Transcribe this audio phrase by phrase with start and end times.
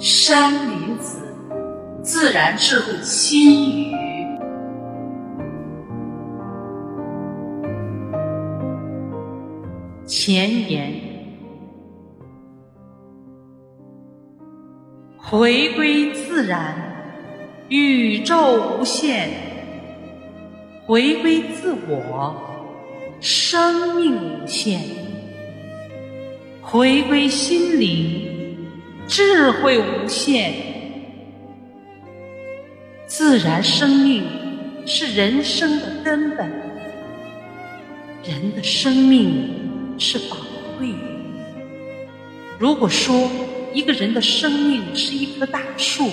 [0.00, 1.20] 山林子，
[2.02, 3.94] 自然智慧心语。
[10.06, 10.94] 前言：
[15.18, 16.74] 回归自然，
[17.68, 19.28] 宇宙无限；
[20.86, 22.34] 回归自我，
[23.20, 24.78] 生命无限；
[26.62, 28.29] 回归心灵，
[29.10, 30.54] 智慧无限。
[33.06, 34.24] 自然生命
[34.86, 36.48] 是人生的根本，
[38.24, 39.58] 人的生命。
[40.02, 40.36] 是宝
[40.78, 40.98] 贵的。
[42.58, 43.28] 如果说
[43.74, 46.08] 一个人的生命是一棵大树，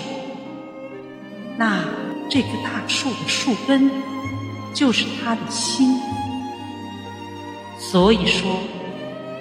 [1.57, 1.85] 那
[2.29, 3.89] 这棵大树的树根
[4.73, 6.01] 就是他的心。
[7.79, 8.59] 所以说，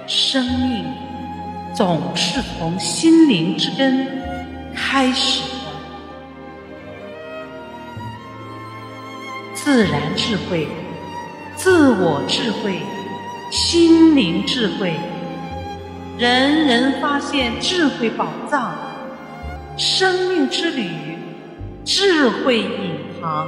[0.06, 0.84] 生命
[1.76, 4.08] 总是从心灵之根
[4.74, 5.56] 开始的。
[9.52, 10.66] 自然智慧，
[11.54, 12.80] 自我智慧。
[13.48, 14.94] 心灵智慧，
[16.18, 18.74] 人人发现智慧宝藏，
[19.76, 20.90] 生命之旅，
[21.84, 23.46] 智慧引航。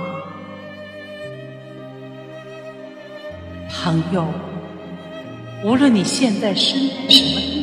[3.69, 4.29] 朋友，
[5.65, 7.58] 无论你现在身在什么地方，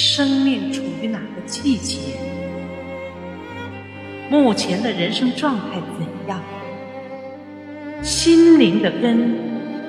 [0.00, 1.98] 生命处于哪个季节，
[4.30, 6.40] 目前的人生状态怎样，
[8.00, 9.36] 心灵的根。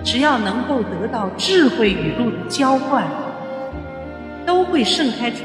[0.04, 3.06] 只要能够得到智慧雨露的浇灌，
[4.48, 5.44] 都会盛开出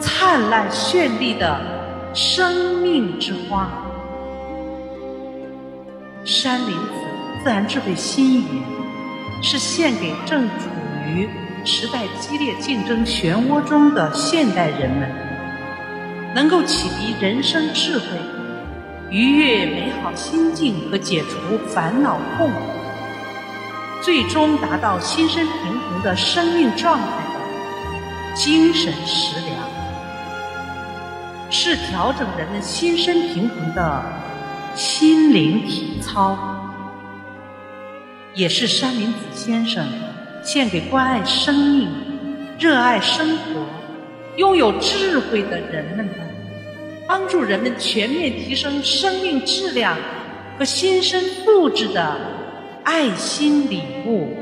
[0.00, 1.58] 灿烂绚丽的
[2.12, 3.70] 生命之花。
[6.26, 6.92] 山林子
[7.42, 8.60] 自然智慧心语，
[9.40, 10.68] 是献给正处
[11.06, 11.26] 于
[11.64, 15.08] 时代激烈竞争漩涡中的现代人们，
[16.34, 18.04] 能够启迪人生智慧、
[19.10, 22.56] 愉悦美好心境和解除烦恼痛苦。
[24.00, 29.56] 最终达到心身平衡的生命状态的精神食粮，
[31.50, 34.02] 是调整人们心身平衡的
[34.74, 36.38] 心灵体操，
[38.34, 39.84] 也是山林子先生
[40.42, 41.88] 献给关爱生命、
[42.58, 43.66] 热爱生活、
[44.36, 46.14] 拥有智慧的人们的，
[47.06, 49.96] 帮助人们全面提升生命质量
[50.58, 52.16] 和新生物质的。
[52.84, 54.34] 爱心礼物。